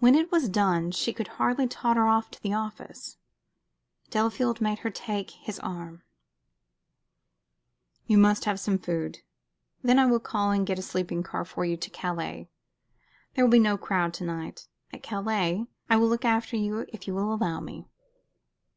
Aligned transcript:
When 0.00 0.16
it 0.16 0.32
was 0.32 0.48
done 0.48 0.90
she 0.90 1.12
could 1.12 1.28
hardly 1.38 1.68
totter 1.68 2.08
out 2.08 2.34
of 2.34 2.42
the 2.42 2.54
office. 2.54 3.18
Delafield 4.10 4.60
made 4.60 4.80
her 4.80 4.90
take 4.90 5.30
his 5.30 5.60
arm. 5.60 6.02
"You 8.08 8.18
must 8.18 8.46
have 8.46 8.58
some 8.58 8.78
food. 8.78 9.20
Then 9.80 9.96
I 9.96 10.06
will 10.06 10.18
go 10.18 10.50
and 10.50 10.66
get 10.66 10.80
a 10.80 10.82
sleeping 10.82 11.22
car 11.22 11.44
for 11.44 11.64
you 11.64 11.76
to 11.76 11.88
Calais. 11.90 12.48
There 13.34 13.44
will 13.44 13.52
be 13.52 13.60
no 13.60 13.78
crowd 13.78 14.12
to 14.14 14.24
night. 14.24 14.66
At 14.92 15.04
Calais 15.04 15.66
I 15.88 15.96
will 15.98 16.08
look 16.08 16.24
after 16.24 16.56
you 16.56 16.86
if 16.92 17.06
you 17.06 17.14
will 17.14 17.32
allow 17.32 17.60
me." 17.60 17.86